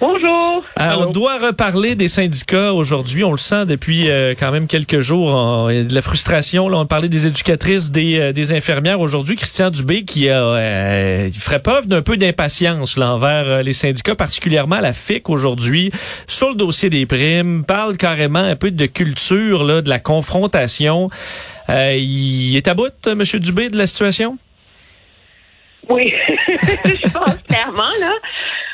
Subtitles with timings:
[0.00, 0.64] Bonjour.
[0.80, 3.22] Euh, on doit reparler des syndicats aujourd'hui.
[3.22, 5.28] On le sent depuis euh, quand même quelques jours.
[5.34, 6.70] On- Il y a de la frustration.
[6.70, 9.36] Là, on parlait des éducatrices, des, euh, des infirmières aujourd'hui.
[9.36, 13.74] Christian Dubé qui a, euh, il ferait preuve d'un peu d'impatience là, envers euh, les
[13.74, 15.92] syndicats, particulièrement la FIC aujourd'hui,
[16.26, 17.64] sur le dossier des primes.
[17.66, 21.10] Parle carrément un peu de culture, là, de la confrontation.
[21.68, 24.38] Euh, il est à bout, Monsieur Dubé, de la situation?
[25.90, 26.10] Oui,
[26.48, 28.12] je pense clairement, là.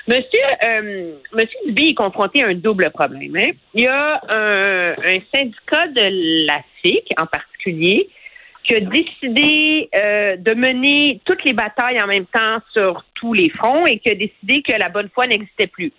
[0.09, 3.37] Monsieur, euh, Monsieur Dubé est confronté à un double problème.
[3.37, 3.51] hein.
[3.75, 8.09] Il y a un, un syndicat de la FIC, en particulier,
[8.63, 13.51] qui a décidé euh, de mener toutes les batailles en même temps sur tous les
[13.51, 15.93] fronts et qui a décidé que la bonne foi n'existait plus.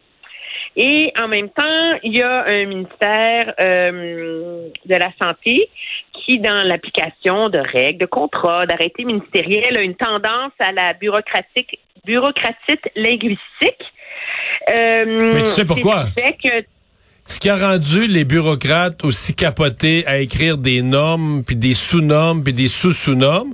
[0.75, 5.69] Et en même temps, il y a un ministère euh, de la Santé
[6.13, 11.79] qui, dans l'application de règles, de contrats, d'arrêtés ministériels, a une tendance à la bureaucratique,
[12.05, 13.83] bureaucratite linguistique.
[14.69, 16.07] Euh, Mais tu sais pourquoi?
[16.15, 16.49] que
[17.25, 22.43] Ce qui a rendu les bureaucrates aussi capotés à écrire des normes, puis des sous-normes,
[22.43, 23.53] puis des sous-sous-normes,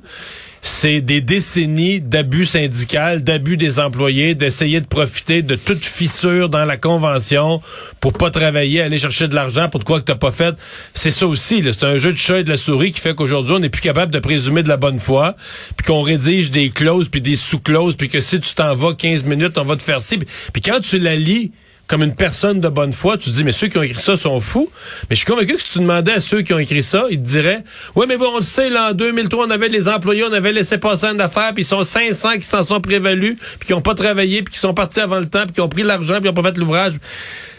[0.66, 6.64] c'est des décennies d'abus syndical, d'abus des employés, d'essayer de profiter de toute fissure dans
[6.64, 7.62] la convention
[8.00, 10.56] pour pas travailler, aller chercher de l'argent pour de quoi que t'as pas fait.
[10.94, 13.56] C'est ça aussi, c'est un jeu de chat et de la souris qui fait qu'aujourd'hui
[13.56, 15.36] on n'est plus capable de présumer de la bonne foi,
[15.76, 19.26] puis qu'on rédige des clauses puis des sous-clauses, puis que si tu t'en vas 15
[19.26, 20.18] minutes, on va te faire ci.
[20.18, 21.52] Puis quand tu la lis
[21.88, 24.40] comme une personne de bonne foi, tu dis, mais ceux qui ont écrit ça sont
[24.40, 24.70] fous.
[25.10, 27.22] Mais je suis convaincu que si tu demandais à ceux qui ont écrit ça, ils
[27.22, 27.64] te diraient,
[27.96, 30.54] ouais, mais bon, on le sait, là, en 2003, on avait les employés, on avait
[30.54, 33.82] laissé passer une affaire, puis ils sont 500 qui s'en sont prévalus, puis qui ont
[33.82, 36.24] pas travaillé, puis qui sont partis avant le temps, puis qui ont pris l'argent, puis
[36.24, 36.94] qui ont pas fait l'ouvrage.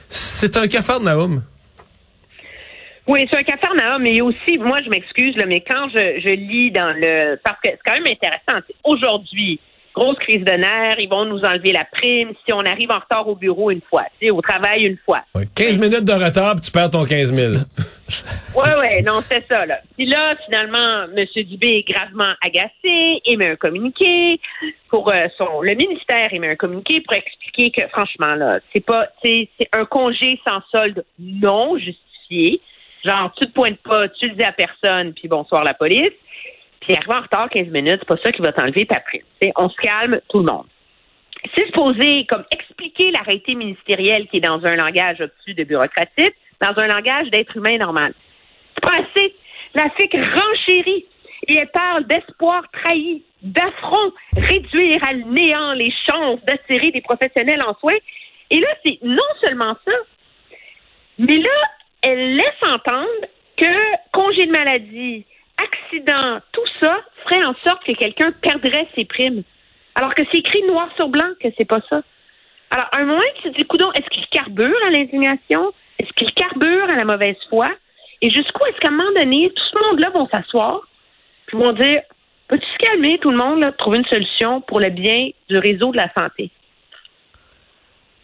[0.09, 1.43] C'est un capharnaüm.
[3.07, 6.95] Oui, c'est un cafarnaum, mais aussi, moi, je m'excuse, mais quand je, je lis dans
[6.97, 7.37] le...
[7.45, 8.65] Parce que c'est quand même intéressant.
[8.85, 9.61] Aujourd'hui,
[9.95, 13.29] grosse crise de nerfs, ils vont nous enlever la prime si on arrive en retard
[13.29, 15.21] au bureau une fois, au travail une fois.
[15.35, 17.53] Ouais, 15 minutes de retard, puis tu perds ton 15 000.
[18.57, 19.81] Oui, oui, non, c'est ça, là.
[19.97, 21.25] Puis là, finalement, M.
[21.45, 24.41] Dubé est gravement agacé, émet un communiqué
[24.91, 25.63] pour euh, son...
[25.63, 29.09] Le ministère émet un communiqué pour expliquer que, franchement, là, c'est pas...
[29.23, 32.61] C'est un congé sans solde non justifié.
[33.05, 36.13] Genre, tu te pointes pas, tu le dis à personne, puis bonsoir la police.
[36.87, 39.23] Puis arriver en retard 15 minutes, c'est pas ça qui va t'enlever ta prime.
[39.57, 40.67] On se calme, tout le monde.
[41.55, 46.75] C'est supposé comme expliquer l'arrêté ministériel qui est dans un langage obtus de bureaucratique, dans
[46.77, 48.13] un langage d'être humain normal.
[48.75, 49.35] C'est pas assez.
[49.75, 51.07] La FIC renchérit
[51.49, 57.75] et elle parle d'espoir trahi, d'affront, réduire à néant les chances d'attirer des professionnels en
[57.79, 57.99] soins.
[58.51, 59.93] Et là, c'est non seulement ça,
[61.19, 61.61] mais là,
[62.03, 63.09] elle laisse entendre
[63.57, 65.25] que congé de maladie,
[65.59, 69.43] accident, tout ça ferait en sorte que quelqu'un perdrait ses primes.
[69.95, 72.03] Alors que c'est écrit noir sur blanc que c'est pas ça.
[72.71, 75.73] Alors, à un moment, tu te dis, coudon, est-ce qu'il carbure à l'indignation?
[75.99, 77.67] Est-ce qu'il carbure à la mauvaise foi?
[78.21, 80.81] Et jusqu'où est-ce qu'à un moment donné, tout ce monde-là vont s'asseoir,
[81.47, 82.03] puis vont dire,
[82.49, 85.99] peux-tu se calmer, tout le monde, trouver une solution pour le bien du réseau de
[85.99, 86.51] la santé?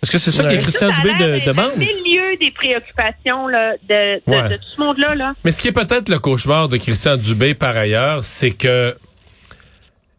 [0.02, 1.72] Est-ce que c'est ça que Christian Dubé de- demande?
[1.76, 4.48] au milieu des préoccupations là, de, de- Ouais.
[4.48, 5.14] de tout ce monde-là.
[5.14, 5.34] Là.
[5.44, 8.94] Mais ce qui est peut-être le cauchemar de Christian Dubé par ailleurs, c'est que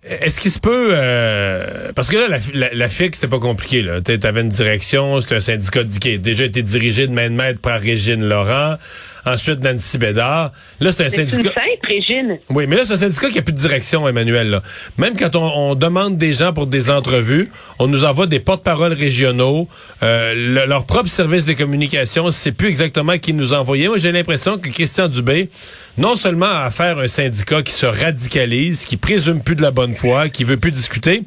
[0.04, 3.84] est-ce qu'il se peut euh, parce que là la, la, la FIC c'était pas compliqué
[3.84, 7.30] là, tu avais une direction, c'était un syndicat qui a déjà été dirigé de main
[7.30, 8.78] de maître par Régine Laurent,
[9.26, 10.52] ensuite Nancy Bédard.
[10.80, 12.38] Là c'est un C'est une syndicat sainte, Régine.
[12.50, 14.50] oui, mais là, c'est un syndicat qui a plus de direction, Emmanuel.
[14.50, 14.62] Là.
[14.98, 18.94] Même quand on, on demande des gens pour des entrevues, on nous envoie des porte-paroles
[18.94, 19.68] régionaux.
[20.04, 23.88] Euh, le- leur propre service de communication, c'est plus exactement qui nous envoyait.
[23.88, 25.50] Moi, j'ai l'impression que Christian Dubé,
[25.98, 29.96] non seulement a faire un syndicat qui se radicalise, qui présume plus de la bonne
[29.96, 31.24] foi, qui veut plus discuter,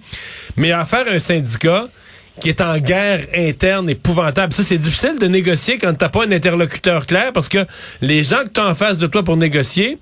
[0.56, 1.86] mais à faire un syndicat
[2.40, 4.52] qui est en guerre interne épouvantable.
[4.52, 7.64] Ça, c'est difficile de négocier quand t'as pas un interlocuteur clair parce que
[8.00, 9.98] les gens que tu as en face de toi pour négocier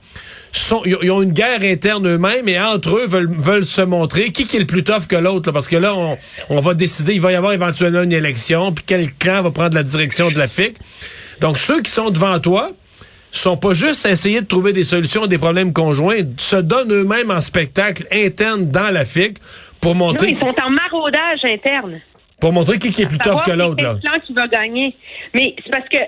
[0.51, 4.45] sont, ils ont une guerre interne eux-mêmes et entre eux veulent, veulent se montrer qui
[4.45, 5.49] qui est le plus tough que l'autre.
[5.51, 6.17] là, Parce que là, on,
[6.49, 9.75] on va décider, il va y avoir éventuellement une élection, puis quel clan va prendre
[9.75, 10.77] la direction de la FIC.
[11.41, 12.71] Donc, ceux qui sont devant toi,
[13.31, 16.93] sont pas juste à essayer de trouver des solutions à des problèmes conjoints, se donnent
[16.93, 19.39] eux-mêmes en spectacle interne dans la FIC
[19.81, 22.01] pour Non, montrer, ils sont en maraudage interne.
[22.43, 23.77] Pour montrer qui, qui est plus tough que l'autre.
[23.79, 23.95] c'est là.
[24.03, 24.97] clan qui va gagner.
[25.33, 25.99] Mais c'est parce que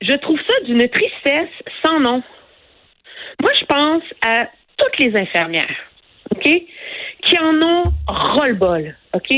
[0.00, 2.20] je trouve ça d'une tristesse sans nom.
[3.40, 5.76] Moi, je pense à toutes les infirmières,
[6.32, 6.48] OK,
[7.22, 9.32] qui en ont ras-le-bol, OK,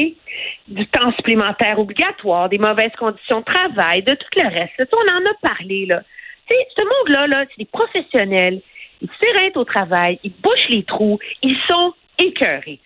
[0.69, 4.73] du temps supplémentaire obligatoire, des mauvaises conditions de travail, de tout le reste.
[4.79, 6.03] Ça, on en a parlé, là.
[6.49, 8.63] Ce monde-là, là, c'est des professionnels.
[9.03, 12.81] Ils s'éreintent au travail, ils bouchent les trous, ils sont écœurés.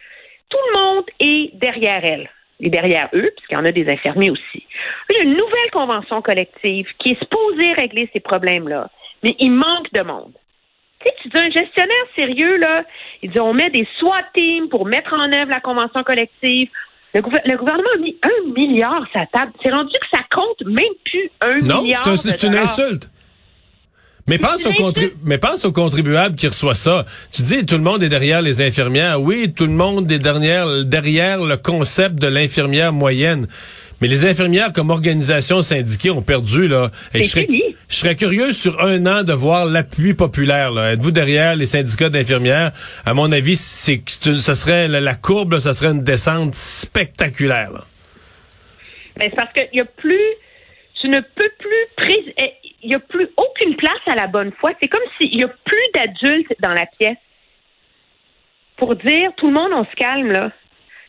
[0.49, 4.31] Tout le monde est derrière elle et derrière eux, puisqu'il y en a des infirmiers
[4.31, 4.67] aussi.
[5.11, 8.91] Il y a une nouvelle convention collective qui est supposée régler ces problèmes-là,
[9.23, 10.33] mais il manque de monde.
[11.01, 12.85] Tu sais, tu dis un gestionnaire sérieux, là,
[13.23, 16.69] il dit on met des SWAT teams pour mettre en œuvre la convention collective.
[17.15, 19.53] Le, gouvernement a mis un milliard sur la table.
[19.63, 22.07] C'est rendu que ça compte même plus un milliard.
[22.07, 23.09] Non, c'est une insulte.
[24.29, 24.93] Mais pense, au
[25.25, 27.07] mais pense au contribuable qui reçoit ça.
[27.33, 29.23] Tu dis tout le monde est derrière les infirmières.
[29.23, 33.47] Oui, tout le monde est derrière, derrière le concept de l'infirmière moyenne.
[34.03, 36.91] Mais les infirmières comme organisation syndiquée ont perdu là.
[37.15, 37.49] je, serais,
[37.89, 40.79] je serais curieux sur un an de voir l'appui populaire.
[40.79, 42.73] Êtes-vous derrière les syndicats d'infirmières?
[43.07, 47.87] À mon avis, c'est ce serait la, courbe, ça serait une descente spectaculaire.
[49.17, 50.31] Ben, c'est parce qu'il y a plus,
[51.01, 51.51] tu ne peux
[51.97, 54.73] plus eh, il n'y a plus aucune place à la bonne foi.
[54.81, 57.19] C'est comme s'il n'y a plus d'adultes dans la pièce
[58.77, 60.51] pour dire tout le monde, on se calme, là.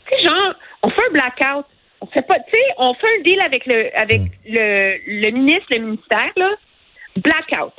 [0.09, 1.65] Tu sais, genre, on fait un blackout.
[2.01, 4.29] On fait pas, tu sais, on fait un deal avec le, avec hmm.
[4.47, 6.49] le, le ministre, le ministère, là.
[7.17, 7.73] Blackout.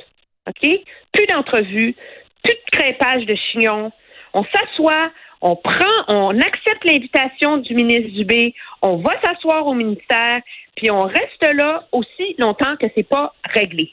[0.47, 0.69] OK?
[1.11, 1.95] Plus d'entrevues,
[2.43, 3.91] plus de crépage de chignons.
[4.33, 5.11] On s'assoit,
[5.41, 10.41] on prend, on accepte l'invitation du ministre Dubé, on va s'asseoir au ministère,
[10.75, 13.91] puis on reste là aussi longtemps que c'est pas réglé.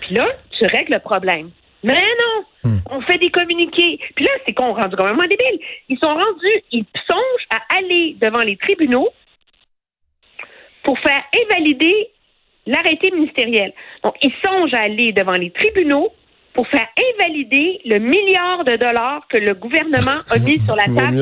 [0.00, 1.50] Puis là, tu règles le problème.
[1.82, 2.78] Mais non, hmm.
[2.90, 3.98] on fait des communiqués.
[4.16, 5.60] Puis là, c'est qu'on rendu complètement débile.
[5.88, 9.08] Ils sont rendus, ils songent à aller devant les tribunaux
[10.82, 12.10] pour faire invalider
[12.66, 13.72] l'arrêté ministériel.
[14.04, 16.12] Donc, ils songent à aller devant les tribunaux
[16.52, 21.16] pour faire invalider le milliard de dollars que le gouvernement a mis sur la table.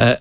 [0.00, 0.14] Euh,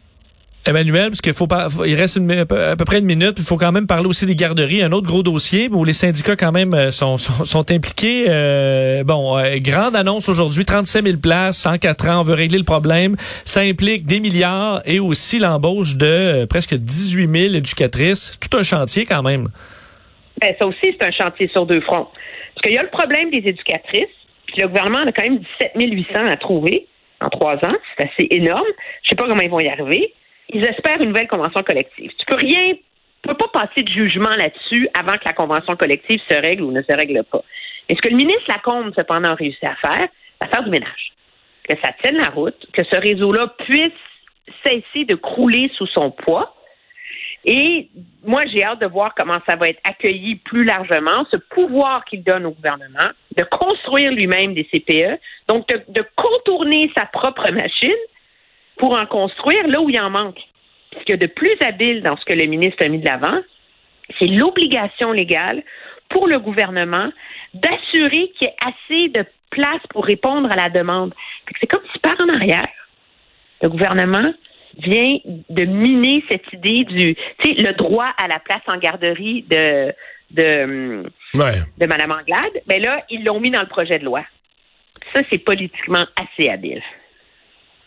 [0.68, 1.48] Emmanuel, parce qu'il faut
[1.86, 4.82] il reste à peu près une minute, il faut quand même parler aussi des garderies,
[4.84, 8.26] un autre gros dossier où les syndicats quand même euh, sont, impliqués.
[8.28, 12.64] Euh, bon, grande annonce aujourd'hui, 35 000 places en quatre ans, on veut régler le
[12.64, 13.16] problème.
[13.46, 18.38] Ça implique des milliards et aussi l'embauche de presque 18 000 éducatrices.
[18.40, 19.48] Tout un chantier quand même.
[20.42, 22.08] Ben, ça aussi, c'est un chantier sur deux fronts.
[22.56, 24.06] Parce qu'il y a le problème des éducatrices,
[24.48, 26.88] puis le gouvernement a quand même 17 800 à trouver
[27.22, 27.76] en trois ans.
[27.98, 28.68] C'est assez énorme.
[29.04, 30.14] Je sais pas comment ils vont y arriver.
[30.50, 32.12] Ils espèrent une nouvelle convention collective.
[32.18, 36.20] Tu peux rien, tu peux pas passer de jugement là-dessus avant que la convention collective
[36.30, 37.44] se règle ou ne se règle pas.
[37.90, 40.08] Et ce que le ministre Lacombe, cependant, a réussi à faire,
[40.40, 41.14] c'est à faire du ménage.
[41.68, 43.92] Que ça tienne la route, que ce réseau-là puisse
[44.64, 46.58] cesser de crouler sous son poids
[47.48, 47.90] et
[48.26, 52.22] moi, j'ai hâte de voir comment ça va être accueilli plus largement, ce pouvoir qu'il
[52.22, 57.96] donne au gouvernement de construire lui-même des CPE, donc de, contourner sa propre machine
[58.78, 60.40] pour en construire là où il en manque.
[60.94, 63.06] Ce qu'il y a de plus habile dans ce que le ministre a mis de
[63.06, 63.40] l'avant,
[64.20, 65.64] c'est l'obligation légale
[66.10, 67.12] pour le gouvernement
[67.54, 71.14] d'assurer qu'il y ait assez de place pour répondre à la demande.
[71.60, 72.68] C'est comme si par en arrière,
[73.62, 74.34] le gouvernement
[74.78, 79.44] vient de miner cette idée du, tu sais, le droit à la place en garderie
[79.50, 79.94] de
[80.32, 81.04] de,
[81.80, 82.62] Anglade.
[82.68, 84.24] Mais ben là, ils l'ont mis dans le projet de loi.
[85.14, 86.82] Ça, c'est politiquement assez habile.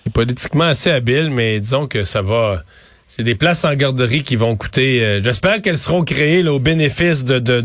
[0.05, 2.63] C'est politiquement assez habile, mais disons que ça va.
[3.09, 5.03] C'est des places en garderie qui vont coûter.
[5.03, 7.61] Euh, j'espère qu'elles seront créées au bénéfice de, de,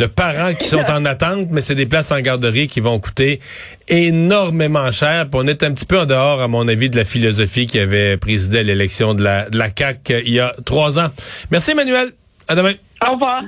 [0.00, 3.40] de parents qui sont en attente, mais c'est des places en garderie qui vont coûter
[3.88, 5.28] énormément cher.
[5.30, 7.78] Puis on est un petit peu en dehors, à mon avis, de la philosophie qui
[7.78, 11.08] avait présidé à l'élection de la, de la CAQ il y a trois ans.
[11.50, 12.12] Merci Emmanuel.
[12.48, 12.74] À demain.
[13.06, 13.42] Au revoir.